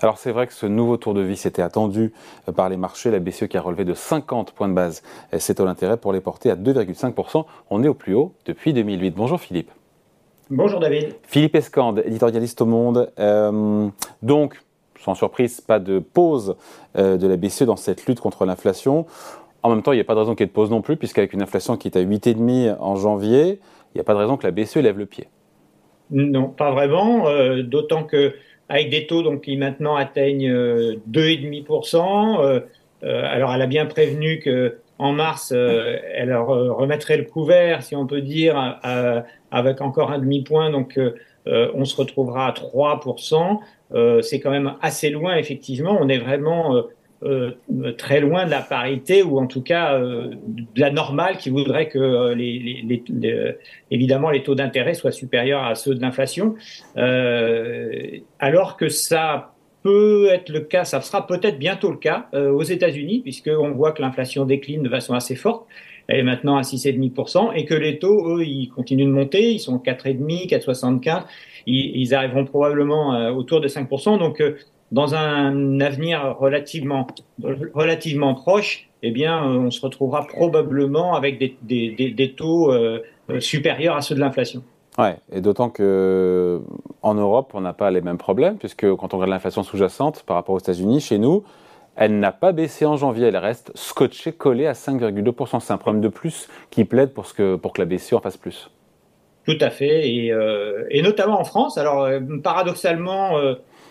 Alors 0.00 0.18
c'est 0.18 0.32
vrai 0.32 0.46
que 0.46 0.52
ce 0.52 0.66
nouveau 0.66 0.96
tour 0.96 1.14
de 1.14 1.20
vis 1.20 1.46
était 1.46 1.62
attendu 1.62 2.12
par 2.56 2.68
les 2.68 2.76
marchés. 2.76 3.10
La 3.10 3.20
BCE 3.20 3.46
qui 3.46 3.56
a 3.56 3.60
relevé 3.60 3.84
de 3.84 3.94
50 3.94 4.52
points 4.52 4.68
de 4.68 4.74
base 4.74 5.02
c'est 5.38 5.54
taux 5.54 5.64
d'intérêt 5.64 5.96
pour 5.96 6.12
les 6.12 6.20
porter 6.20 6.50
à 6.50 6.56
2,5%. 6.56 7.44
On 7.70 7.82
est 7.84 7.88
au 7.88 7.94
plus 7.94 8.14
haut 8.14 8.34
depuis 8.44 8.72
2008. 8.72 9.12
Bonjour 9.12 9.40
Philippe. 9.40 9.70
Bonjour 10.50 10.78
David. 10.78 11.14
Philippe 11.22 11.54
Escande, 11.54 12.02
éditorialiste 12.04 12.60
au 12.60 12.66
Monde. 12.66 13.10
Euh, 13.18 13.88
donc, 14.22 14.60
sans 15.00 15.14
surprise, 15.14 15.62
pas 15.62 15.78
de 15.78 15.98
pause 15.98 16.56
euh, 16.98 17.16
de 17.16 17.26
la 17.26 17.36
BCE 17.36 17.62
dans 17.62 17.76
cette 17.76 18.04
lutte 18.06 18.20
contre 18.20 18.44
l'inflation. 18.44 19.06
En 19.62 19.70
même 19.70 19.82
temps, 19.82 19.92
il 19.92 19.96
n'y 19.96 20.02
a 20.02 20.04
pas 20.04 20.14
de 20.14 20.18
raison 20.18 20.34
qu'il 20.34 20.44
y 20.44 20.44
ait 20.44 20.48
de 20.48 20.52
pause 20.52 20.70
non 20.70 20.82
plus, 20.82 20.98
puisqu'avec 20.98 21.32
une 21.32 21.40
inflation 21.40 21.78
qui 21.78 21.88
est 21.88 21.96
à 21.96 22.02
8,5 22.02 22.76
en 22.78 22.96
janvier, 22.96 23.58
il 23.94 23.96
n'y 23.96 24.00
a 24.02 24.04
pas 24.04 24.12
de 24.12 24.18
raison 24.18 24.36
que 24.36 24.46
la 24.46 24.50
BCE 24.50 24.76
lève 24.76 24.98
le 24.98 25.06
pied. 25.06 25.28
Non, 26.10 26.48
pas 26.48 26.70
vraiment, 26.70 27.26
euh, 27.28 27.62
d'autant 27.62 28.04
que 28.04 28.34
avec 28.68 28.90
des 28.90 29.06
taux 29.06 29.22
donc, 29.22 29.42
qui 29.42 29.56
maintenant 29.56 29.96
atteignent 29.96 30.52
2,5%, 31.10 32.62
alors 33.02 33.54
elle 33.54 33.62
a 33.62 33.66
bien 33.66 33.86
prévenu 33.86 34.40
que 34.40 34.78
en 34.98 35.12
mars, 35.12 35.52
elle 35.52 36.34
remettrait 36.34 37.16
le 37.16 37.24
couvert, 37.24 37.82
si 37.82 37.96
on 37.96 38.06
peut 38.06 38.22
dire, 38.22 38.78
avec 39.50 39.80
encore 39.80 40.12
un 40.12 40.18
demi-point, 40.18 40.70
donc 40.70 40.98
euh, 41.46 41.70
on 41.74 41.84
se 41.84 41.96
retrouvera 41.96 42.46
à 42.46 42.52
3%. 42.52 43.58
Euh, 43.92 44.22
c'est 44.22 44.40
quand 44.40 44.50
même 44.50 44.74
assez 44.80 45.10
loin, 45.10 45.36
effectivement. 45.36 45.96
On 46.00 46.08
est 46.08 46.18
vraiment 46.18 46.76
euh, 46.76 46.82
très 47.98 48.20
loin 48.20 48.44
de 48.46 48.50
la 48.50 48.60
parité 48.60 49.22
ou 49.22 49.38
en 49.38 49.46
tout 49.46 49.62
cas 49.62 49.98
de 49.98 50.80
la 50.80 50.90
normale 50.90 51.38
qui 51.38 51.50
voudrait 51.50 51.88
que 51.88 52.32
les, 52.34 52.84
évidemment 53.90 54.30
les 54.30 54.42
taux 54.42 54.54
d'intérêt 54.54 54.94
soient 54.94 55.12
supérieurs 55.12 55.64
à 55.64 55.74
ceux 55.74 55.94
de 55.94 56.00
l'inflation, 56.00 56.54
alors 58.38 58.76
que 58.76 58.88
ça 58.88 59.54
peut 59.82 60.28
être 60.30 60.50
le 60.50 60.60
cas, 60.60 60.84
ça 60.84 61.00
sera 61.00 61.26
peut-être 61.26 61.58
bientôt 61.58 61.90
le 61.90 61.98
cas 61.98 62.28
aux 62.32 62.62
États-Unis 62.62 63.20
puisqu'on 63.20 63.70
voit 63.72 63.92
que 63.92 64.02
l'inflation 64.02 64.44
décline 64.44 64.82
de 64.82 64.88
façon 64.88 65.14
assez 65.14 65.36
forte. 65.36 65.66
Elle 66.06 66.20
est 66.20 66.24
maintenant 66.24 66.56
à 66.56 66.62
6,5%, 66.62 67.52
et 67.54 67.64
que 67.64 67.74
les 67.74 67.98
taux, 67.98 68.36
eux, 68.36 68.44
ils 68.44 68.68
continuent 68.68 69.06
de 69.06 69.12
monter, 69.12 69.52
ils 69.52 69.58
sont 69.58 69.78
4,5%, 69.78 70.48
4,75, 70.48 71.24
ils, 71.66 71.96
ils 71.96 72.14
arriveront 72.14 72.44
probablement 72.44 73.14
euh, 73.14 73.30
autour 73.30 73.60
de 73.60 73.68
5%. 73.68 74.18
Donc, 74.18 74.40
euh, 74.40 74.56
dans 74.94 75.14
un 75.14 75.80
avenir 75.80 76.36
relativement, 76.38 77.08
relativement 77.42 78.34
proche, 78.34 78.88
eh 79.02 79.10
bien, 79.10 79.44
euh, 79.44 79.58
on 79.58 79.70
se 79.70 79.80
retrouvera 79.80 80.26
probablement 80.26 81.14
avec 81.14 81.38
des, 81.38 81.56
des, 81.62 82.10
des, 82.10 82.32
taux 82.32 82.72
supérieurs 83.40 83.96
à 83.96 84.02
ceux 84.02 84.14
de 84.14 84.20
l'inflation. 84.20 84.62
Ouais, 84.96 85.16
et 85.32 85.40
d'autant 85.40 85.70
que 85.70 86.62
en 87.02 87.14
Europe, 87.14 87.50
on 87.54 87.60
n'a 87.60 87.72
pas 87.72 87.90
les 87.90 88.00
mêmes 88.00 88.18
problèmes, 88.18 88.56
puisque 88.56 88.88
quand 88.94 89.12
on 89.12 89.16
regarde 89.16 89.30
l'inflation 89.30 89.64
sous-jacente 89.64 90.22
par 90.24 90.36
rapport 90.36 90.54
aux 90.54 90.60
États-Unis, 90.60 91.00
chez 91.00 91.18
nous, 91.18 91.42
elle 91.96 92.20
n'a 92.20 92.30
pas 92.30 92.52
baissé 92.52 92.86
en 92.86 92.96
janvier, 92.96 93.26
elle 93.26 93.36
reste 93.36 93.72
scotchée, 93.74 94.32
collée 94.32 94.66
à 94.66 94.72
5,2%. 94.72 95.60
C'est 95.60 95.72
un 95.72 95.78
problème 95.78 96.02
de 96.02 96.08
plus 96.08 96.48
qui 96.70 96.84
plaide 96.84 97.12
pour, 97.12 97.26
ce 97.26 97.34
que, 97.34 97.56
pour 97.56 97.72
que 97.72 97.82
la 97.82 97.86
BCE 97.86 98.12
en 98.12 98.20
fasse 98.20 98.36
plus. 98.36 98.70
Tout 99.46 99.58
à 99.60 99.70
fait, 99.70 100.08
et, 100.08 100.32
euh, 100.32 100.84
et 100.90 101.02
notamment 101.02 101.40
en 101.40 101.44
France. 101.44 101.76
Alors, 101.76 102.04
euh, 102.04 102.20
paradoxalement, 102.42 103.36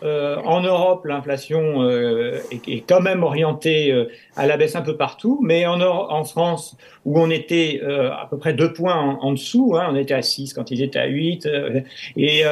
euh, 0.01 0.37
en 0.43 0.61
Europe, 0.61 1.05
l'inflation 1.05 1.83
euh, 1.83 2.39
est, 2.51 2.87
quand 2.87 2.99
même 2.99 3.23
orientée 3.23 3.91
euh, 3.91 4.09
à 4.35 4.47
la 4.47 4.57
baisse 4.57 4.75
un 4.75 4.81
peu 4.81 4.97
partout, 4.97 5.39
mais 5.41 5.65
en, 5.65 6.23
France, 6.25 6.77
où 7.05 7.19
on 7.19 7.29
était 7.29 7.81
à 7.83 8.27
peu 8.29 8.37
près 8.37 8.53
deux 8.53 8.73
points 8.73 8.95
en, 8.95 9.31
dessous, 9.31 9.75
hein, 9.77 9.87
on 9.89 9.95
était 9.95 10.13
à 10.13 10.21
6 10.21 10.53
quand 10.53 10.71
ils 10.71 10.81
étaient 10.81 10.99
à 10.99 11.07
8, 11.07 11.47
et, 12.17 12.43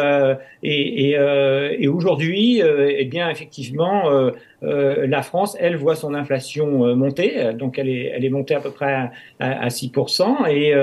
et, 0.64 1.10
et 1.12 1.88
aujourd'hui, 1.88 2.62
eh 2.62 3.06
bien, 3.06 3.30
effectivement, 3.30 4.04
la 4.62 5.22
France, 5.24 5.58
elle, 5.60 5.76
voit 5.76 5.96
son 5.96 6.14
inflation 6.14 6.96
monter, 6.96 7.54
donc 7.54 7.80
elle 7.80 7.90
est, 7.90 8.12
elle 8.16 8.24
est 8.24 8.30
montée 8.30 8.54
à 8.54 8.60
peu 8.60 8.70
près 8.70 8.94
à, 8.94 9.12
à 9.40 9.68
6%, 9.70 10.48
et 10.50 10.74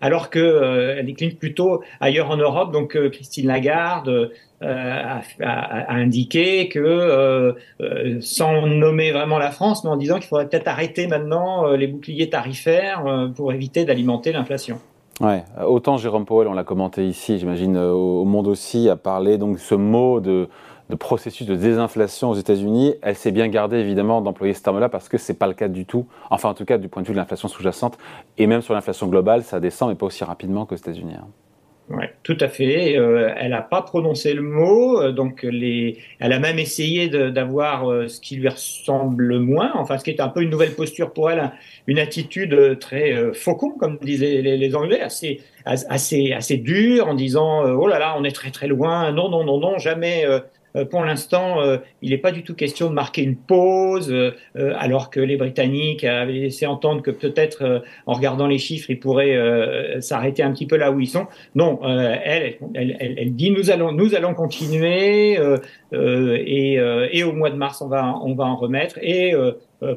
alors 0.00 0.30
que 0.30 0.96
elle 0.98 1.06
décline 1.06 1.34
plutôt 1.34 1.82
ailleurs 2.00 2.30
en 2.30 2.36
Europe, 2.36 2.72
donc 2.72 2.96
Christine 3.10 3.48
Lagarde, 3.48 4.30
a, 4.62 5.94
indiqué 5.94 6.68
que, 6.68 6.78
euh, 6.78 7.52
euh, 7.80 8.18
sans 8.20 8.66
nommer 8.66 9.12
vraiment 9.12 9.38
la 9.38 9.50
France, 9.50 9.84
mais 9.84 9.90
en 9.90 9.96
disant 9.96 10.16
qu'il 10.16 10.26
faudrait 10.26 10.48
peut-être 10.48 10.68
arrêter 10.68 11.06
maintenant 11.06 11.66
euh, 11.66 11.76
les 11.76 11.86
boucliers 11.86 12.30
tarifaires 12.30 13.04
pour 13.36 13.52
éviter 13.52 13.84
d'alimenter 13.84 14.32
l'inflation. 14.32 14.78
Ouais, 15.20 15.44
autant 15.64 15.96
Jérôme 15.96 16.24
Powell, 16.24 16.48
on 16.48 16.54
l'a 16.54 16.64
commenté 16.64 17.06
ici, 17.06 17.38
j'imagine 17.38 17.76
au 17.76 18.24
Monde 18.24 18.48
aussi, 18.48 18.88
a 18.88 18.96
parlé 18.96 19.38
donc 19.38 19.60
ce 19.60 19.76
mot 19.76 20.18
de, 20.20 20.48
de 20.90 20.96
processus 20.96 21.46
de 21.46 21.54
désinflation 21.54 22.30
aux 22.30 22.34
États-Unis. 22.34 22.94
Elle 23.02 23.16
s'est 23.16 23.32
bien 23.32 23.48
gardée 23.48 23.78
évidemment 23.78 24.20
d'employer 24.20 24.54
ce 24.54 24.62
terme-là 24.62 24.88
parce 24.88 25.08
que 25.08 25.18
c'est 25.18 25.38
pas 25.38 25.46
le 25.46 25.54
cas 25.54 25.68
du 25.68 25.86
tout. 25.86 26.06
Enfin, 26.30 26.50
en 26.50 26.54
tout 26.54 26.64
cas, 26.64 26.78
du 26.78 26.88
point 26.88 27.02
de 27.02 27.06
vue 27.06 27.14
de 27.14 27.18
l'inflation 27.18 27.48
sous-jacente 27.48 27.98
et 28.38 28.46
même 28.46 28.62
sur 28.62 28.74
l'inflation 28.74 29.06
globale, 29.06 29.42
ça 29.42 29.60
descend, 29.60 29.90
mais 29.90 29.94
pas 29.94 30.06
aussi 30.06 30.24
rapidement 30.24 30.66
qu'aux 30.66 30.76
États-Unis. 30.76 31.14
Hein. 31.18 31.26
Ouais, 31.90 32.14
tout 32.22 32.36
à 32.40 32.48
fait. 32.48 32.96
Euh, 32.96 33.30
elle 33.36 33.50
n'a 33.50 33.60
pas 33.60 33.82
prononcé 33.82 34.32
le 34.32 34.40
mot, 34.40 35.02
euh, 35.02 35.12
donc 35.12 35.42
les, 35.42 35.98
elle 36.18 36.32
a 36.32 36.38
même 36.38 36.58
essayé 36.58 37.10
d'avoir 37.10 37.90
euh, 37.90 38.08
ce 38.08 38.22
qui 38.22 38.36
lui 38.36 38.48
ressemble 38.48 39.38
moins, 39.38 39.70
enfin 39.74 39.98
ce 39.98 40.04
qui 40.04 40.10
est 40.10 40.20
un 40.20 40.30
peu 40.30 40.40
une 40.40 40.48
nouvelle 40.48 40.74
posture 40.74 41.12
pour 41.12 41.30
elle, 41.30 41.52
une 41.86 41.98
attitude 41.98 42.78
très 42.78 43.34
faucon, 43.34 43.72
comme 43.78 43.98
disaient 43.98 44.40
les, 44.40 44.74
Anglais, 44.74 45.02
assez 45.02 45.42
assez 45.66 46.32
assez 46.32 46.56
dure, 46.56 47.08
en 47.08 47.14
disant 47.14 47.64
oh 47.64 47.86
là 47.86 47.98
là, 47.98 48.14
on 48.16 48.24
est 48.24 48.34
très 48.34 48.50
très 48.50 48.66
loin, 48.66 49.12
non 49.12 49.28
non 49.28 49.44
non 49.44 49.58
non, 49.58 49.76
jamais 49.76 50.24
pour 50.90 51.04
l'instant, 51.04 51.60
euh, 51.60 51.78
il 52.02 52.10
n'est 52.10 52.18
pas 52.18 52.32
du 52.32 52.42
tout 52.42 52.54
question 52.54 52.88
de 52.88 52.94
marquer 52.94 53.22
une 53.22 53.36
pause, 53.36 54.10
euh, 54.10 54.32
alors 54.76 55.10
que 55.10 55.20
les 55.20 55.36
Britanniques 55.36 56.02
avaient 56.02 56.32
laissé 56.32 56.66
entendre 56.66 57.02
que 57.02 57.12
peut-être, 57.12 57.84
en 58.06 58.14
regardant 58.14 58.46
les 58.46 58.58
chiffres, 58.58 58.90
ils 58.90 58.98
pourraient 58.98 59.38
s'arrêter 60.00 60.42
un 60.42 60.52
petit 60.52 60.66
peu 60.66 60.76
là 60.76 60.90
où 60.90 61.00
ils 61.00 61.06
sont. 61.06 61.26
Non, 61.54 61.80
elle, 61.84 62.56
elle, 62.74 62.96
elle, 63.18 63.34
dit 63.34 63.50
nous 63.50 63.70
allons, 63.70 63.92
nous 63.92 64.14
allons 64.14 64.34
continuer 64.34 65.38
et, 65.92 66.74
et, 67.12 67.24
au 67.24 67.32
mois 67.32 67.50
de 67.50 67.56
mars, 67.56 67.80
on 67.80 67.88
va, 67.88 68.14
on 68.22 68.34
va 68.34 68.44
en 68.44 68.56
remettre 68.56 68.98
et 69.00 69.34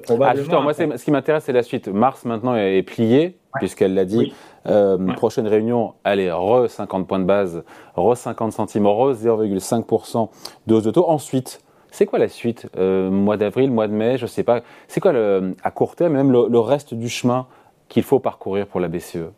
probablement. 0.04 0.59
Ah, 0.59 0.62
moi, 0.62 0.74
ce 0.74 1.04
qui 1.04 1.12
m'intéresse, 1.12 1.46
c'est 1.46 1.54
la 1.54 1.64
suite. 1.64 1.88
Mars 1.88 2.26
maintenant 2.26 2.56
est 2.56 2.84
plié 2.84 3.36
puisqu'elle 3.59 3.94
l'a 3.94 4.06
dit. 4.06 4.34
Euh, 4.66 4.97
prochaine 5.13 5.47
réunion, 5.47 5.94
allez, 6.03 6.31
re 6.31 6.69
50 6.69 7.07
points 7.07 7.19
de 7.19 7.25
base, 7.25 7.63
re 7.95 8.18
50 8.18 8.51
centimes, 8.51 8.85
re 8.85 9.13
0,5% 9.13 10.29
de 10.68 10.75
hausse 10.75 10.84
de 10.84 10.91
taux. 10.91 11.07
Ensuite, 11.07 11.62
c'est 11.91 12.06
quoi 12.06 12.19
la 12.19 12.28
suite 12.28 12.67
euh, 12.78 13.09
Mois 13.09 13.38
d'avril, 13.38 13.72
mois 13.72 13.88
de 13.88 13.94
mai, 13.94 14.17
je 14.17 14.23
ne 14.23 14.28
sais 14.28 14.44
pas. 14.44 14.62
C'est 14.88 15.00
quoi 15.00 15.13
le, 15.13 15.56
à 15.63 15.72
court 15.72 15.96
terme, 15.96 16.13
même 16.13 16.31
le 16.31 16.59
reste 16.59 16.94
du 16.94 17.07
chemin 17.07 17.47
qu'il 17.88 18.03
faut 18.03 18.19
parcourir 18.19 18.67
pour 18.67 18.79
la 18.79 18.90
BCE 18.90 19.31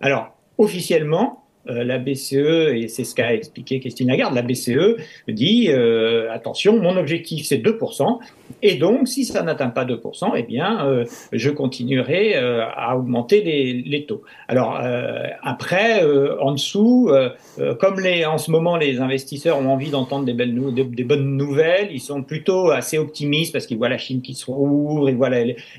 Alors, 0.00 0.30
officiellement, 0.58 1.44
euh, 1.68 1.82
la 1.82 1.98
BCE, 1.98 2.74
et 2.74 2.88
c'est 2.88 3.04
ce 3.04 3.14
qu'a 3.14 3.32
expliqué 3.32 3.80
Christine 3.80 4.08
Lagarde, 4.08 4.34
la 4.34 4.42
BCE 4.42 4.96
dit 5.28 5.68
euh, 5.70 6.30
attention, 6.30 6.78
mon 6.80 6.96
objectif 6.98 7.46
c'est 7.46 7.56
2%, 7.56 8.18
et 8.64 8.76
donc 8.76 9.06
si 9.06 9.24
ça 9.24 9.42
n'atteint 9.42 9.68
pas 9.68 9.84
2%, 9.84 10.32
eh 10.36 10.42
bien 10.42 10.86
euh, 10.86 11.04
je 11.32 11.50
continuerai 11.50 12.34
à 12.34 12.96
augmenter 12.96 13.42
les, 13.42 13.72
les, 13.82 14.06
taux. 14.06 14.22
Alors 14.48 14.80
après, 15.42 16.02
en 16.40 16.52
dessous, 16.52 17.10
comme 17.78 18.00
les, 18.00 18.24
en 18.24 18.38
ce 18.38 18.50
moment 18.50 18.76
les 18.76 19.00
investisseurs 19.00 19.58
ont 19.58 19.68
envie 19.68 19.90
d'entendre 19.90 20.24
des, 20.24 20.34
des, 20.34 21.04
bonnes 21.04 21.36
nouvelles, 21.36 21.88
ils 21.92 22.00
sont 22.00 22.22
plutôt 22.22 22.70
assez 22.70 22.98
optimistes 22.98 23.52
parce 23.52 23.66
qu'ils 23.66 23.78
voient 23.78 23.88
la 23.88 23.98
Chine 23.98 24.22
qui 24.22 24.34
se 24.34 24.46
rouvre, 24.46 25.08
ils 25.08 25.16
voient 25.16 25.30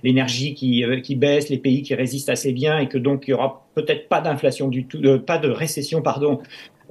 l'énergie 0.04 0.54
qui, 0.54 0.86
qui 1.04 1.16
baisse, 1.16 1.50
les 1.50 1.58
pays 1.58 1.82
qui 1.82 1.96
résistent 1.96 2.30
assez 2.30 2.54
bien, 2.54 2.80
et 2.80 2.88
que 2.88 2.98
donc 2.98 3.24
il 3.28 3.32
y 3.32 3.34
aura 3.34 3.66
peut-être 3.76 4.08
pas 4.08 4.22
d'inflation 4.22 4.68
du 4.68 4.86
tout, 4.86 5.02
pas 5.26 5.38
de 5.38 5.50
récession, 5.50 6.02
pardon, 6.02 6.40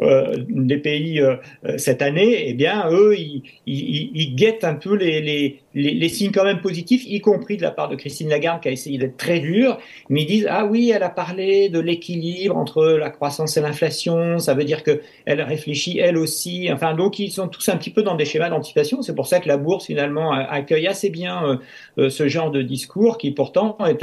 euh, 0.03 0.35
des 0.49 0.79
pays 0.79 1.21
euh, 1.21 1.37
euh, 1.65 1.79
cette 1.79 2.03
année, 2.03 2.49
eh 2.49 2.55
bien, 2.55 2.91
eux, 2.91 3.17
ils, 3.17 3.43
ils, 3.65 4.11
ils 4.13 4.35
guettent 4.35 4.65
un 4.65 4.75
peu 4.75 4.97
les, 4.97 5.21
les, 5.21 5.61
les, 5.75 6.09
signes 6.09 6.31
quand 6.33 6.45
même 6.45 6.61
positifs, 6.61 7.05
y 7.07 7.21
compris 7.21 7.57
de 7.57 7.63
la 7.63 7.71
part 7.71 7.89
de 7.89 7.97
Christine 7.97 8.29
Lagarde 8.29 8.63
qui 8.63 8.69
a 8.69 8.71
essayé 8.71 8.99
d'être 8.99 9.17
très 9.17 9.41
dure, 9.41 9.79
mais 10.09 10.23
ils 10.23 10.27
disent 10.27 10.47
ah 10.49 10.65
oui, 10.65 10.93
elle 10.95 11.03
a 11.03 11.09
parlé 11.09 11.69
de 11.69 11.81
l'équilibre 11.81 12.57
entre 12.57 12.85
la 12.85 13.11
croissance 13.11 13.57
et 13.57 13.61
l'inflation, 13.61 14.39
ça 14.39 14.55
veut 14.55 14.65
dire 14.65 14.83
que 14.83 15.01
elle 15.25 15.43
réfléchit 15.43 15.99
elle 15.99 16.17
aussi. 16.17 16.69
Enfin, 16.73 16.95
donc 16.95 17.19
ils 17.19 17.31
sont 17.31 17.49
tous 17.49 17.69
un 17.69 17.77
petit 17.77 17.91
peu 17.91 18.03
dans 18.03 18.15
des 18.15 18.25
schémas 18.25 18.51
d'anticipation. 18.51 19.03
C'est 19.03 19.15
pour 19.15 19.27
ça 19.27 19.41
que 19.41 19.49
la 19.49 19.57
bourse 19.57 19.87
finalement 19.87 20.33
accueille 20.33 20.87
assez 20.87 21.11
bien 21.11 21.61
ce 21.97 22.29
genre 22.29 22.51
de 22.51 22.63
discours 22.63 23.19
qui 23.19 23.33
pourtant 23.33 23.77
est, 23.87 24.03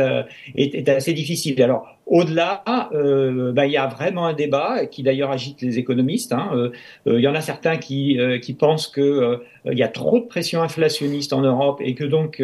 est, 0.55 0.75
est 0.75 0.89
assez 0.89 1.13
difficile. 1.13 1.61
Alors 1.61 1.87
au-delà, 2.11 2.63
euh, 2.93 3.53
bah, 3.53 3.65
il 3.65 3.71
y 3.71 3.77
a 3.77 3.87
vraiment 3.87 4.25
un 4.25 4.33
débat 4.33 4.85
qui 4.85 5.01
d'ailleurs 5.01 5.31
agite 5.31 5.61
les 5.61 5.79
économistes. 5.79 6.33
Hein. 6.33 6.49
Euh, 6.53 6.71
euh, 7.07 7.19
il 7.19 7.21
y 7.21 7.27
en 7.29 7.35
a 7.35 7.39
certains 7.39 7.77
qui, 7.77 8.19
qui 8.41 8.53
pensent 8.53 8.87
qu'il 8.87 9.39
il 9.65 9.77
y 9.77 9.83
a 9.83 9.87
trop 9.87 10.19
de 10.19 10.25
pression 10.25 10.61
inflationniste 10.61 11.31
en 11.31 11.41
Europe 11.41 11.60
Et 11.79 11.95
que 11.95 12.03
donc 12.03 12.41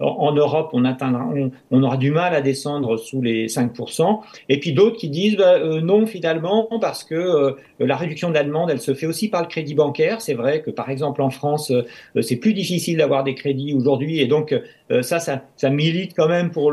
en 0.00 0.32
Europe 0.32 0.70
on 0.72 1.82
aura 1.82 1.96
du 1.96 2.10
mal 2.10 2.34
à 2.34 2.40
descendre 2.40 2.96
sous 2.96 3.20
les 3.22 3.46
5%. 3.46 4.20
Et 4.48 4.58
puis 4.60 4.72
d'autres 4.72 4.96
qui 4.96 5.08
disent 5.08 5.36
bah, 5.36 5.58
non 5.82 6.06
finalement 6.06 6.68
parce 6.80 7.04
que 7.04 7.56
la 7.78 7.96
réduction 7.96 8.28
de 8.28 8.34
la 8.34 8.44
demande 8.44 8.70
elle 8.70 8.80
se 8.80 8.94
fait 8.94 9.06
aussi 9.06 9.28
par 9.28 9.42
le 9.42 9.48
crédit 9.48 9.74
bancaire. 9.74 10.20
C'est 10.20 10.34
vrai 10.34 10.62
que 10.62 10.70
par 10.70 10.90
exemple 10.90 11.22
en 11.22 11.30
France 11.30 11.72
c'est 12.20 12.36
plus 12.36 12.54
difficile 12.54 12.98
d'avoir 12.98 13.24
des 13.24 13.34
crédits 13.34 13.74
aujourd'hui 13.74 14.20
et 14.20 14.26
donc 14.26 14.54
ça, 15.00 15.18
ça, 15.20 15.70
milite 15.70 16.12
quand 16.14 16.28
même 16.28 16.50
pour 16.50 16.72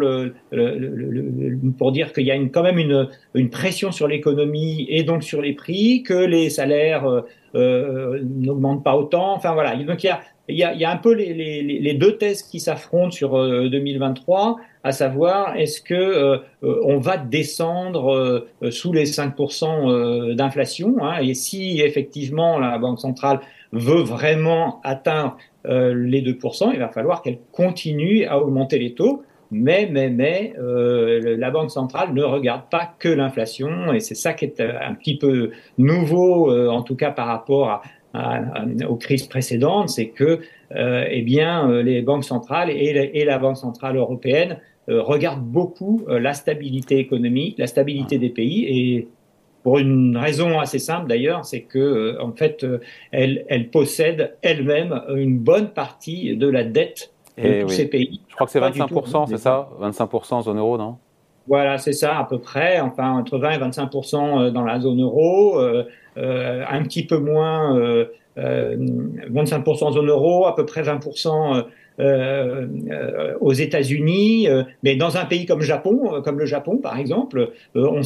pour 1.78 1.92
dire 1.92 2.14
qu'il 2.14 2.26
y 2.26 2.32
a 2.32 2.36
quand 2.36 2.64
même 2.64 2.80
une, 2.80 3.50
pression 3.50 3.92
sur 3.92 4.08
l'économie 4.08 4.86
et 4.90 5.04
donc 5.04 5.24
sur 5.24 5.42
les 5.42 5.54
prix, 5.54 6.04
que 6.04 6.14
les 6.14 6.50
salaires 6.50 7.06
euh, 7.06 7.22
euh, 7.56 8.20
n'augmentent 8.24 8.84
pas 8.84 8.96
autant. 8.96 9.34
Enfin 9.34 9.54
voilà. 9.54 9.76
Donc 9.76 10.04
il 10.04 10.08
y 10.08 10.10
a, 10.10 10.22
il 10.50 10.58
y 10.58 10.64
a, 10.64 10.74
y 10.74 10.84
a 10.84 10.92
un 10.92 10.98
peu 10.98 11.14
les, 11.14 11.34
les, 11.34 11.62
les, 11.62 11.94
deux 11.94 12.18
thèses 12.18 12.44
qui 12.44 12.60
s'affrontent 12.60 13.12
sur 13.12 13.32
2023, 13.32 14.50
euh, 14.50 14.64
à 14.84 14.92
savoir 14.92 15.56
est-ce 15.56 15.82
que 15.82 16.42
on 16.62 17.00
va 17.00 17.18
descendre 17.18 18.48
sous 18.70 18.94
les 18.94 19.06
5% 19.06 20.36
d'inflation, 20.36 20.96
hein, 21.02 21.20
et 21.22 21.34
si 21.34 21.82
effectivement 21.82 22.60
la 22.60 22.78
Banque 22.78 23.00
centrale 23.00 23.40
veut 23.72 24.02
vraiment 24.02 24.80
atteindre 24.84 25.38
les 25.66 26.22
2%, 26.22 26.72
il 26.74 26.80
va 26.80 26.90
falloir 26.90 27.22
qu'elle 27.22 27.40
continue 27.52 28.26
à 28.26 28.40
augmenter 28.40 28.80
les 28.80 28.94
taux. 28.94 29.24
Mais, 29.52 29.90
mais, 29.92 30.10
mais, 30.10 30.54
euh, 30.60 31.36
la 31.38 31.50
Banque 31.50 31.72
centrale 31.72 32.14
ne 32.14 32.24
regarde 32.24 32.64
pas 32.70 32.94
que 33.00 33.10
l'inflation, 33.10 33.92
et 33.94 34.00
c'est 34.00 34.16
ça 34.16 34.34
qui 34.34 34.46
est 34.46 34.60
euh, 34.60 34.74
un 34.80 34.94
petit 34.94 35.18
peu 35.18 35.52
nouveau, 35.80 36.54
euh, 36.54 36.68
en 36.68 36.84
tout 36.84 36.96
cas 36.96 37.10
par 37.10 37.26
rapport 37.26 37.70
à, 37.70 37.82
aux 38.16 38.96
crises 38.96 39.28
précédentes, 39.28 39.90
c'est 39.90 40.10
que, 40.10 40.40
eh 40.76 41.22
bien, 41.22 41.82
les 41.82 42.02
banques 42.02 42.24
centrales 42.24 42.70
et, 42.72 43.12
et, 43.14 43.26
la 43.26 43.38
Banque 43.38 43.58
centrale 43.58 43.98
européenne 43.98 44.58
regardent 44.88 45.44
beaucoup 45.44 46.06
la 46.08 46.34
stabilité 46.34 46.98
économique, 46.98 47.60
la 47.60 47.68
stabilité 47.68 48.18
des 48.18 48.30
pays, 48.30 48.66
et 48.66 49.08
pour 49.62 49.78
une 49.78 50.18
raison 50.18 50.60
assez 50.60 50.80
simple 50.80 51.08
d'ailleurs, 51.08 51.46
c'est 51.46 51.62
que, 51.62 52.20
en 52.20 52.32
fait, 52.32 52.66
elle, 53.12 53.46
elle 53.48 53.70
possède 53.70 54.38
elle-même 54.42 55.02
une 55.16 55.38
bonne 55.38 55.70
partie 55.70 56.36
de 56.36 56.48
la 56.48 56.64
dette 56.64 57.12
et 57.38 57.60
tous 57.62 57.70
ces 57.70 57.88
pays. 57.88 58.22
Je 58.28 58.36
crois 58.36 58.48
que 58.48 58.52
c'est 58.52 58.60
25%, 58.60 59.28
c'est 59.30 59.38
ça? 59.38 59.70
25% 59.82 60.34
en 60.34 60.42
zone 60.42 60.58
euro, 60.58 60.78
non? 60.78 60.98
Voilà, 61.48 61.80
c'est 61.80 61.94
ça, 61.94 62.20
à 62.20 62.26
peu 62.26 62.38
près. 62.38 62.80
Enfin, 62.80 63.12
entre 63.12 63.40
20 63.40 63.52
et 63.52 63.58
25% 63.58 64.16
euh, 64.16 64.52
dans 64.52 64.64
la 64.64 64.80
zone 64.80 65.02
euro, 65.02 65.60
euh, 65.60 65.84
euh, 65.84 65.84
un 66.20 66.84
petit 66.84 67.06
peu 67.06 67.18
moins, 67.18 68.06
25% 68.38 69.84
en 69.84 69.92
zone 69.92 70.10
euro, 70.10 70.46
à 70.46 70.56
peu 70.56 70.66
près 70.66 70.82
20%. 70.82 71.66
aux 73.42 73.54
États-Unis, 73.54 74.48
mais 74.84 74.96
dans 74.96 75.18
un 75.18 75.26
pays 75.26 75.46
comme 75.46 75.62
Japon, 75.62 76.22
comme 76.24 76.40
le 76.40 76.46
Japon 76.46 76.78
par 76.78 76.98
exemple, 76.98 77.52
on, 77.76 78.02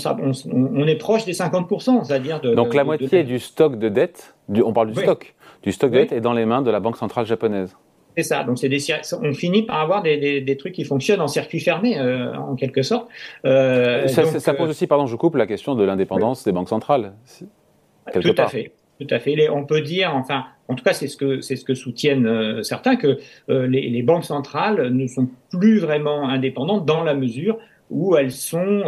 on, 0.52 0.88
est 0.88 0.96
proche 0.96 1.26
des 1.26 1.34
50%, 1.34 2.04
c'est-à-dire 2.04 2.42
de. 2.42 2.56
Donc 2.56 2.74
la 2.74 2.84
moitié 2.84 3.24
du 3.24 3.38
stock 3.38 3.78
de 3.78 3.90
dette, 3.90 4.36
du, 4.50 4.64
on 4.64 4.74
parle 4.74 4.92
du 4.92 5.00
stock, 5.00 5.36
du 5.62 5.72
stock 5.72 5.92
de 5.92 5.98
dette 5.98 6.12
est 6.12 6.22
dans 6.22 6.34
les 6.34 6.46
mains 6.46 6.64
de 6.64 6.72
la 6.72 6.80
Banque 6.80 6.98
centrale 6.98 7.28
japonaise. 7.28 7.76
C'est 8.16 8.24
ça. 8.24 8.44
Donc, 8.44 8.60
c'est 8.60 8.70
des, 8.70 8.80
on 9.22 9.34
finit 9.34 9.64
par 9.64 9.80
avoir 9.80 10.04
des, 10.04 10.18
des, 10.18 10.42
des, 10.42 10.58
trucs 10.58 10.74
qui 10.74 10.84
fonctionnent 10.84 11.22
en 11.22 11.28
circuit 11.28 11.60
fermé, 11.60 11.98
euh, 11.98 12.36
en 12.36 12.56
quelque 12.56 12.84
sorte. 12.84 13.08
Euh, 13.46 14.08
ça, 14.08 14.26
ça, 14.26 14.54
pose 14.54 14.68
euh, 14.68 14.70
aussi, 14.72 14.88
pardon, 14.88 15.08
je 15.08 15.16
coupe, 15.16 15.36
la 15.36 15.48
question 15.48 15.76
de 15.76 15.84
l'indépendance 15.84 16.44
des 16.44 16.52
banques 16.52 16.70
centrales. 16.70 17.14
Tout 18.12 18.36
à 18.38 18.48
fait. 18.48 18.72
Tout 19.00 19.08
à 19.10 19.20
fait. 19.20 19.50
on 19.50 19.66
peut 19.66 19.82
dire, 19.82 20.12
enfin, 20.16 20.46
en 20.68 20.76
tout 20.76 20.84
cas, 20.84 20.94
c'est 20.94 21.08
ce 21.08 21.18
que 21.18 21.42
c'est 21.42 21.56
ce 21.56 21.66
que 21.66 21.74
soutiennent 21.74 22.28
euh, 22.28 22.62
certains 22.64 22.96
que 22.96 23.18
les, 23.48 23.90
les, 23.90 24.04
banques 24.04 24.24
centrales 24.24 24.90
ne 24.90 25.08
sont 25.08 25.30
plus 25.50 25.80
vraiment 25.80 26.30
indépendantes 26.30 26.86
dans 26.86 27.04
la 27.04 27.16
mesure 27.16 27.58
où 27.90 28.16
elles 28.16 28.32
sont 28.32 28.84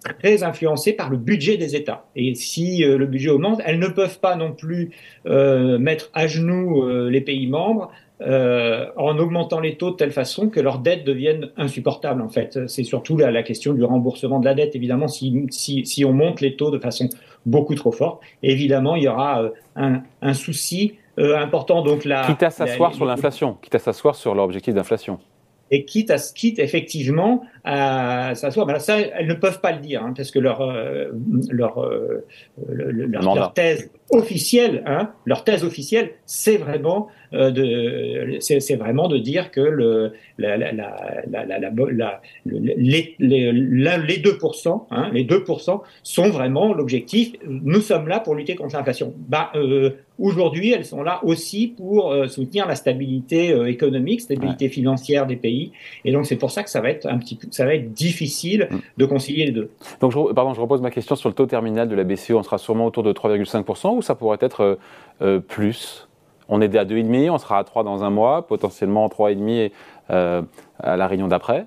très 0.00 0.42
influencées 0.42 0.92
par 0.92 1.10
le 1.10 1.16
budget 1.16 1.56
des 1.56 1.76
États. 1.76 2.06
Et 2.16 2.34
si 2.34 2.84
euh, 2.84 2.98
le 2.98 3.06
budget 3.06 3.30
augmente, 3.30 3.60
elles 3.64 3.78
ne 3.78 3.88
peuvent 3.88 4.20
pas 4.20 4.36
non 4.36 4.52
plus 4.52 4.90
euh, 5.26 5.78
mettre 5.78 6.10
à 6.14 6.26
genoux 6.26 6.82
euh, 6.82 7.10
les 7.10 7.20
pays 7.20 7.46
membres 7.46 7.90
en 8.22 9.18
augmentant 9.18 9.60
les 9.60 9.76
taux 9.76 9.92
de 9.92 9.96
telle 9.96 10.10
façon 10.10 10.50
que 10.50 10.60
leurs 10.60 10.80
dettes 10.80 11.04
deviennent 11.04 11.48
insupportables. 11.56 12.20
En 12.20 12.28
fait, 12.28 12.68
c'est 12.68 12.84
surtout 12.84 13.16
la, 13.16 13.30
la, 13.30 13.42
question 13.42 13.72
du 13.72 13.82
remboursement 13.82 14.40
de 14.40 14.44
la 14.44 14.52
dette. 14.52 14.76
Évidemment, 14.76 15.08
si, 15.08 15.46
si, 15.48 15.86
si, 15.86 16.04
on 16.04 16.12
monte 16.12 16.42
les 16.42 16.54
taux 16.54 16.70
de 16.70 16.78
façon 16.78 17.08
beaucoup 17.46 17.74
trop 17.74 17.92
forte, 17.92 18.22
évidemment, 18.42 18.96
il 18.96 19.04
y 19.04 19.08
aura 19.08 19.42
un, 19.76 20.02
un, 20.22 20.34
souci 20.34 20.94
important. 21.16 21.82
Donc 21.82 22.04
là, 22.04 22.24
quitte 22.26 22.42
à 22.42 22.50
s'asseoir 22.50 22.94
sur 22.94 23.04
l'inflation, 23.04 23.56
quitte 23.60 23.74
à 23.74 23.78
s'asseoir 23.78 24.14
sur 24.14 24.34
l'objectif 24.34 24.74
d'inflation 24.74 25.18
et 25.70 25.84
quitte 25.84 26.10
à 26.10 26.16
quitte 26.18 26.58
effectivement 26.58 27.42
à 27.64 28.34
s'asseoir. 28.34 28.66
Ben 28.66 28.78
ça, 28.78 28.98
elles 28.98 29.26
ne 29.26 29.34
peuvent 29.34 29.60
pas 29.60 29.72
le 29.72 29.78
dire 29.78 30.02
hein, 30.02 30.12
parce 30.16 30.30
que 30.30 30.38
leur 30.38 30.60
euh, 30.60 31.10
leur, 31.50 31.78
euh, 31.78 32.24
leur, 32.68 33.52
thèse 33.54 33.90
officielle, 34.10 34.82
hein, 34.86 35.10
leur 35.24 35.44
thèse 35.44 35.64
officielle, 35.64 36.12
c'est 36.26 36.56
vraiment 36.56 37.08
euh, 37.32 37.50
de 37.50 38.38
c'est 38.40 38.76
vraiment 38.76 39.08
de 39.08 39.18
dire 39.18 39.50
que 39.50 39.60
le 39.60 40.12
la, 40.38 40.56
la, 40.56 40.72
la, 40.72 41.44
la 41.46 42.20
les, 42.44 43.14
les, 43.18 43.52
les 43.52 44.22
2%, 44.22 44.86
hein, 44.90 45.10
les 45.12 45.24
2% 45.24 45.80
sont 46.02 46.30
vraiment 46.30 46.74
l'objectif. 46.74 47.32
Nous 47.46 47.80
sommes 47.80 48.08
là 48.08 48.20
pour 48.20 48.34
lutter 48.34 48.56
contre 48.56 48.76
l'inflation. 48.76 49.14
Bah, 49.28 49.50
euh, 49.54 49.90
Aujourd'hui, 50.20 50.72
elles 50.72 50.84
sont 50.84 51.02
là 51.02 51.20
aussi 51.24 51.66
pour 51.66 52.12
euh, 52.12 52.28
soutenir 52.28 52.68
la 52.68 52.74
stabilité 52.74 53.52
euh, 53.52 53.64
économique, 53.70 54.20
stabilité 54.20 54.68
financière 54.68 55.26
des 55.26 55.36
pays. 55.36 55.72
Et 56.04 56.12
donc, 56.12 56.26
c'est 56.26 56.36
pour 56.36 56.50
ça 56.50 56.62
que 56.62 56.68
ça 56.68 56.82
va 56.82 56.90
être 56.90 57.06
un 57.06 57.16
petit 57.16 57.36
peu, 57.36 57.48
ça 57.50 57.64
va 57.64 57.74
être 57.74 57.94
difficile 57.94 58.68
mm. 58.70 58.78
de 58.98 59.06
concilier 59.06 59.46
les 59.46 59.52
deux. 59.52 59.70
Donc, 60.00 60.12
je, 60.12 60.32
pardon, 60.34 60.52
je 60.52 60.60
repose 60.60 60.82
ma 60.82 60.90
question 60.90 61.16
sur 61.16 61.30
le 61.30 61.34
taux 61.34 61.46
terminal 61.46 61.88
de 61.88 61.94
la 61.94 62.04
BCE. 62.04 62.32
On 62.32 62.42
sera 62.42 62.58
sûrement 62.58 62.84
autour 62.84 63.02
de 63.02 63.14
3,5% 63.14 63.96
ça 64.02 64.14
pourrait 64.14 64.38
être 64.40 64.78
euh, 65.22 65.40
plus? 65.40 66.08
On 66.48 66.60
est 66.60 66.76
à 66.76 66.84
2,5, 66.84 67.30
on 67.30 67.38
sera 67.38 67.58
à 67.58 67.64
3 67.64 67.84
dans 67.84 68.02
un 68.04 68.10
mois, 68.10 68.46
potentiellement 68.46 69.06
3,5 69.08 69.70
à 70.08 70.96
la 70.96 71.06
réunion 71.06 71.28
d'après? 71.28 71.66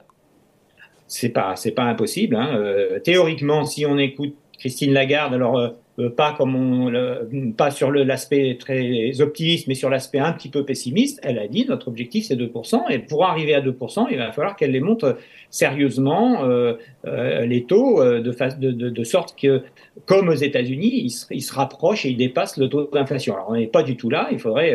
C'est 1.08 1.30
pas 1.30 1.56
pas 1.76 1.84
impossible. 1.84 2.36
Hein. 2.36 2.60
théoriquement, 3.04 3.64
si 3.66 3.86
on 3.86 3.98
écoute 3.98 4.36
Christine 4.64 4.94
Lagarde, 4.94 5.34
alors 5.34 5.60
euh, 6.00 6.10
pas 6.10 6.34
comme 6.38 6.56
on, 6.56 7.52
pas 7.52 7.70
sur 7.70 7.92
l'aspect 7.92 8.56
très 8.58 9.20
optimiste, 9.20 9.68
mais 9.68 9.76
sur 9.76 9.90
l'aspect 9.90 10.20
un 10.20 10.32
petit 10.32 10.48
peu 10.48 10.64
pessimiste, 10.64 11.20
elle 11.22 11.38
a 11.38 11.50
dit 11.50 11.66
notre 11.68 11.90
objectif 11.90 12.28
c'est 12.28 12.38
2%, 12.38 12.90
et 12.90 13.00
pour 13.00 13.26
arriver 13.26 13.54
à 13.56 13.60
2%, 13.60 14.08
il 14.10 14.18
va 14.18 14.32
falloir 14.32 14.56
qu'elle 14.56 14.72
les 14.72 14.80
monte 14.80 15.04
sérieusement 15.50 16.46
euh, 16.46 16.76
euh 17.06 17.46
les 17.46 17.66
taux 17.66 18.02
euh, 18.02 18.22
de, 18.22 18.72
de, 18.72 19.04
sorte 19.04 19.38
que, 19.38 19.64
comme 20.06 20.30
aux 20.30 20.34
États-Unis, 20.34 21.12
ils, 21.30 21.42
se 21.42 21.54
rapprochent 21.54 22.06
et 22.06 22.12
ils 22.12 22.18
dépassent 22.18 22.56
le 22.56 22.70
taux 22.70 22.90
d'inflation. 22.92 23.34
Alors 23.34 23.50
on 23.50 23.56
n'est 23.56 23.68
pas 23.68 23.84
du 23.84 23.98
tout 23.98 24.10
là, 24.10 24.30
il 24.32 24.40
faudrait, 24.40 24.74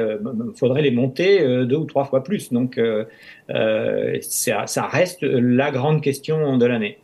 faudrait 0.55 0.83
les 0.83 0.91
monter 0.91 1.41
deux 1.65 1.77
ou 1.77 1.87
trois 1.87 2.05
fois 2.05 2.23
plus. 2.23 2.53
Donc 2.53 2.79
ça 3.49 4.87
reste 4.87 5.23
la 5.23 5.71
grande 5.71 6.03
question 6.03 6.59
de 6.59 6.67
l'année. 6.67 6.99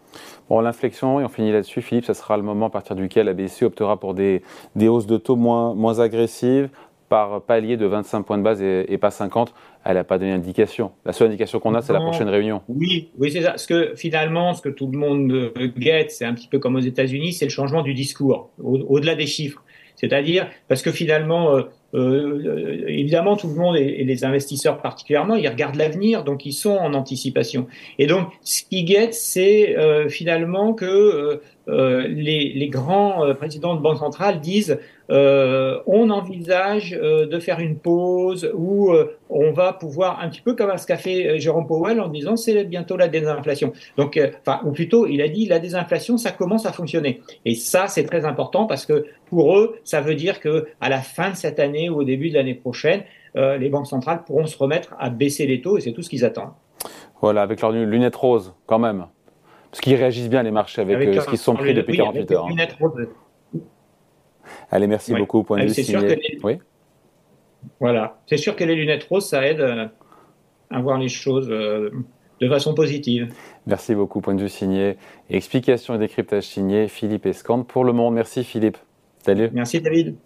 Bon, 0.48 0.60
l'inflexion, 0.60 1.20
et 1.20 1.24
on 1.24 1.28
finit 1.28 1.52
là-dessus, 1.52 1.80
Philippe, 1.80 2.04
ça 2.04 2.14
sera 2.14 2.36
le 2.36 2.42
moment 2.42 2.66
à 2.66 2.70
partir 2.70 2.96
duquel 2.96 3.26
la 3.26 3.32
BCE 3.32 3.62
optera 3.62 3.98
pour 3.98 4.14
des, 4.14 4.42
des 4.76 4.88
hausses 4.88 5.06
de 5.06 5.16
taux 5.16 5.36
moins, 5.36 5.74
moins 5.74 6.00
agressives, 6.00 6.68
par 7.08 7.42
palier 7.42 7.76
de 7.76 7.86
25 7.86 8.22
points 8.22 8.38
de 8.38 8.42
base 8.42 8.62
et, 8.62 8.98
pas 8.98 9.10
50. 9.10 9.54
Elle 9.84 9.94
n'a 9.94 10.04
pas 10.04 10.18
donné 10.18 10.32
d'indication. 10.32 10.92
La 11.04 11.12
seule 11.12 11.28
indication 11.28 11.60
qu'on 11.60 11.74
a, 11.74 11.82
c'est 11.82 11.92
la 11.92 12.00
prochaine 12.00 12.28
réunion. 12.28 12.62
Oui, 12.68 13.10
oui, 13.18 13.30
c'est 13.30 13.42
ça. 13.42 13.50
Parce 13.50 13.66
que 13.66 13.92
finalement, 13.94 14.54
ce 14.54 14.62
que 14.62 14.68
tout 14.68 14.90
le 14.90 14.98
monde 14.98 15.52
guette, 15.76 16.10
c'est 16.10 16.24
un 16.24 16.34
petit 16.34 16.48
peu 16.48 16.58
comme 16.58 16.76
aux 16.76 16.80
États-Unis, 16.80 17.32
c'est 17.32 17.44
le 17.44 17.50
changement 17.50 17.82
du 17.82 17.94
discours, 17.94 18.50
au-delà 18.62 19.14
des 19.14 19.26
chiffres. 19.26 19.62
C'est-à-dire, 19.96 20.48
parce 20.66 20.82
que 20.82 20.90
finalement, 20.90 21.54
euh, 21.54 21.62
euh, 21.94 22.84
évidemment, 22.88 23.36
tout 23.36 23.48
le 23.48 23.54
monde 23.54 23.76
et, 23.76 24.04
les 24.04 24.24
investisseurs 24.24 24.78
particulièrement, 24.78 25.36
ils 25.36 25.48
regardent 25.48 25.76
l'avenir, 25.76 26.24
donc 26.24 26.44
ils 26.44 26.52
sont 26.52 26.76
en 26.76 26.94
anticipation. 26.94 27.66
Et 27.98 28.06
donc, 28.06 28.28
ce 28.42 28.62
qui 28.64 28.84
guette, 28.84 29.14
c'est 29.14 29.76
euh, 29.78 30.08
finalement 30.08 30.74
que 30.74 31.40
euh, 31.68 32.08
les, 32.08 32.68
grands 32.68 33.34
présidents 33.34 33.74
de 33.74 33.80
banque 33.80 33.98
centrale 33.98 34.40
disent 34.40 34.78
on 35.10 36.08
envisage 36.10 36.92
de 36.92 37.38
faire 37.38 37.60
une 37.60 37.76
pause 37.76 38.50
où 38.54 38.90
on 39.28 39.52
va 39.52 39.74
pouvoir 39.74 40.20
un 40.22 40.30
petit 40.30 40.40
peu 40.40 40.54
comme 40.54 40.74
ce 40.78 40.86
qu'a 40.86 40.96
fait 40.96 41.38
Jérôme 41.38 41.66
Powell 41.66 42.00
en 42.00 42.08
disant 42.08 42.36
c'est 42.36 42.64
bientôt 42.64 42.96
la 42.96 43.08
désinflation. 43.08 43.74
Donc, 43.98 44.18
enfin, 44.40 44.60
ou 44.64 44.72
plutôt, 44.72 45.06
il 45.06 45.20
a 45.20 45.28
dit 45.28 45.44
la 45.44 45.58
désinflation, 45.58 46.16
ça 46.16 46.30
commence 46.30 46.64
à 46.64 46.72
fonctionner. 46.72 47.20
Et 47.44 47.54
ça, 47.54 47.86
c'est 47.86 48.04
très 48.04 48.24
important 48.24 48.64
parce 48.66 48.86
que 48.86 49.04
pour 49.26 49.58
eux, 49.58 49.76
ça 49.84 50.00
veut 50.00 50.14
dire 50.14 50.40
que 50.40 50.68
à 50.80 50.88
la 50.88 51.00
fin 51.00 51.30
de 51.30 51.36
cette 51.36 51.60
année 51.60 51.83
ou 51.88 51.96
au 51.96 52.04
début 52.04 52.30
de 52.30 52.34
l'année 52.34 52.54
prochaine, 52.54 53.02
euh, 53.36 53.56
les 53.56 53.68
banques 53.68 53.86
centrales 53.86 54.24
pourront 54.24 54.46
se 54.46 54.56
remettre 54.56 54.94
à 54.98 55.10
baisser 55.10 55.46
les 55.46 55.60
taux 55.60 55.78
et 55.78 55.80
c'est 55.80 55.92
tout 55.92 56.02
ce 56.02 56.10
qu'ils 56.10 56.24
attendent. 56.24 56.52
Voilà, 57.20 57.42
avec 57.42 57.60
leurs 57.60 57.72
lunettes 57.72 58.16
roses 58.16 58.54
quand 58.66 58.78
même. 58.78 59.06
Parce 59.70 59.80
qu'ils 59.80 59.96
réagissent 59.96 60.28
bien 60.28 60.42
les 60.42 60.50
marchés 60.50 60.82
avec, 60.82 61.08
euh, 61.08 61.20
ce 61.20 61.28
qu'ils 61.28 61.38
sont 61.38 61.54
pris 61.54 61.74
depuis 61.74 61.96
48 61.96 62.30
heures. 62.32 62.44
Hein. 62.44 62.50
Lunettes 62.50 62.76
roses. 62.80 63.08
Allez, 64.70 64.86
merci 64.86 65.14
beaucoup. 65.14 65.42
Point 65.42 65.64
de 65.64 65.70
vue 65.70 66.38
oui. 66.44 66.58
Voilà, 67.80 68.18
c'est 68.26 68.36
sûr 68.36 68.56
que 68.56 68.64
les 68.64 68.74
lunettes 68.74 69.04
roses, 69.04 69.26
ça 69.26 69.46
aide. 69.46 69.60
Euh, 69.60 69.86
à 70.70 70.80
voir 70.80 70.98
les 70.98 71.08
choses 71.08 71.48
de 71.48 72.48
façon 72.48 72.74
positive. 72.74 73.32
Merci 73.66 73.94
beaucoup. 73.94 74.20
Point 74.20 74.34
de 74.34 74.42
vue 74.42 74.48
signé. 74.48 74.96
Explication 75.30 75.94
et 75.94 75.98
décryptage 75.98 76.44
signé 76.44 76.88
Philippe 76.88 77.26
Escande 77.26 77.66
pour 77.66 77.84
le 77.84 77.92
monde. 77.92 78.14
Merci 78.14 78.44
Philippe. 78.44 78.78
Salut. 79.24 79.50
Merci 79.52 79.80
David. 79.80 80.16